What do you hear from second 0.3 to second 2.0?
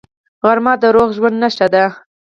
غرمه د روغ ژوند نښه ده